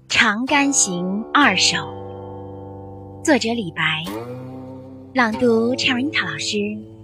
[0.08, 1.76] 长干行二首》
[3.22, 4.02] 作者李白，
[5.12, 6.97] 朗读 Cherita 老师。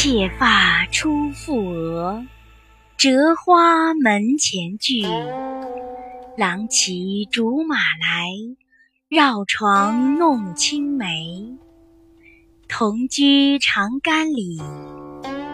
[0.00, 2.24] 妾发初覆额，
[2.96, 5.02] 折花门前剧。
[6.36, 8.30] 郎骑竹马来，
[9.08, 11.58] 绕床弄青梅。
[12.68, 14.62] 同居长干里，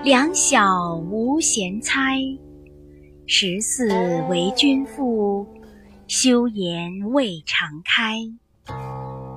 [0.03, 2.19] 两小无嫌猜。
[3.27, 3.89] 十四
[4.29, 5.47] 为君妇，
[6.07, 8.19] 羞颜未尝开。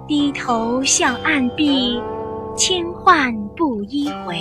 [0.06, 1.98] 低头向暗壁，
[2.58, 4.38] 千唤不一回。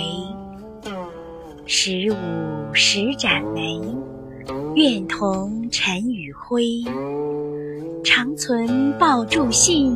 [1.65, 3.81] 十五十展眉，
[4.75, 6.63] 愿同尘与灰。
[8.05, 9.93] 长存抱柱信，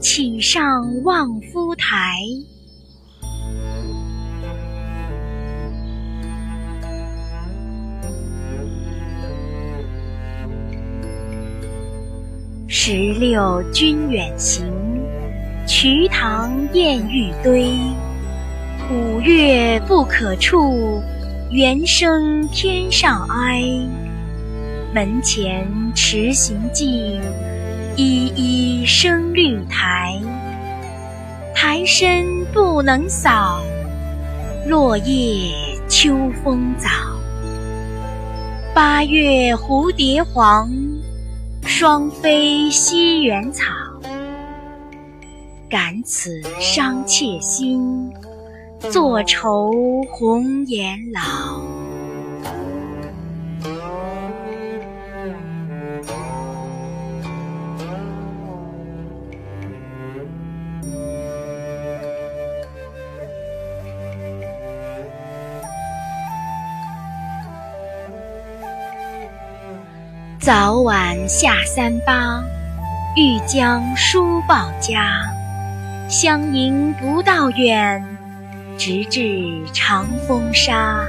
[0.00, 2.18] 岂上望夫台？
[12.68, 14.66] 十六君远行，
[15.66, 17.70] 瞿塘滟玉堆。
[18.90, 21.02] 五月不可触，
[21.50, 23.62] 猿声天上哀。
[24.92, 27.18] 门前迟行迹，
[27.96, 30.20] 依依生绿苔。
[31.54, 33.62] 苔深不能扫，
[34.68, 35.50] 落叶
[35.88, 36.90] 秋风早。
[38.74, 40.70] 八月蝴蝶黄，
[41.62, 43.64] 双飞西园草。
[45.70, 48.12] 感此伤妾心。
[48.90, 49.70] 坐愁
[50.10, 51.20] 红颜老。
[70.40, 72.44] 早晚下三巴，
[73.16, 75.22] 欲将书报家。
[76.10, 78.13] 相迎不道远。
[78.76, 81.06] 直至长风沙，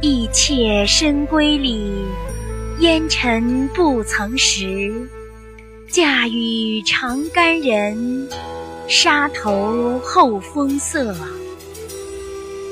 [0.00, 1.92] 忆妾深闺里，
[2.78, 5.08] 烟尘不曾识。
[5.88, 8.28] 嫁与长干人，
[8.86, 11.16] 沙头后风色。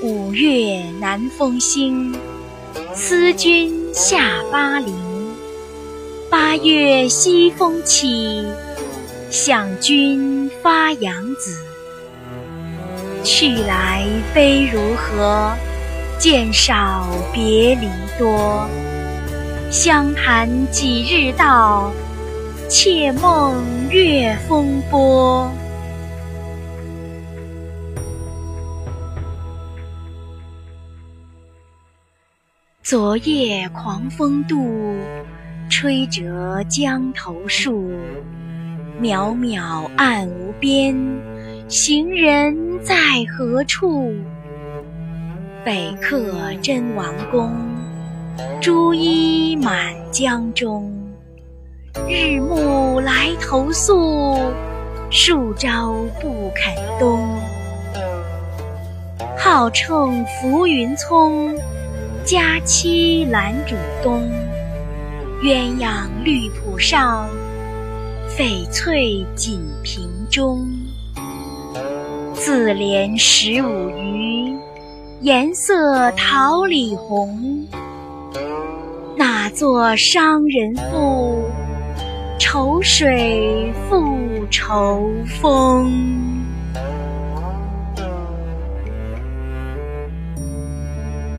[0.02, 2.14] 五月南风兴，
[2.94, 4.94] 思君下巴陵。
[6.30, 8.46] 八月西风起，
[9.30, 11.58] 想君发扬子。
[13.30, 15.54] 去来悲如何？
[16.18, 17.86] 见少别离
[18.18, 18.66] 多。
[19.70, 21.92] 相谈几日到？
[22.70, 25.52] 妾梦月风波。
[32.82, 34.96] 昨夜狂风度，
[35.68, 37.92] 吹折江头树。
[39.02, 40.96] 渺渺暗无边。
[41.68, 42.94] 行人在
[43.30, 44.14] 何处？
[45.66, 47.52] 北客真王宫，
[48.58, 50.90] 朱衣满江中。
[52.08, 54.38] 日暮来投宿，
[55.10, 55.92] 数朝
[56.22, 57.38] 不肯东。
[59.36, 61.54] 号称浮云聪，
[62.24, 64.26] 佳期兰主东。
[65.42, 67.28] 鸳鸯绿浦上，
[68.26, 70.66] 翡翠锦屏中。
[72.40, 74.56] 自怜十五余，
[75.22, 77.66] 颜色桃李红。
[79.16, 81.42] 哪作商人妇，
[82.38, 84.06] 愁水复
[84.52, 85.02] 愁
[85.40, 85.92] 风。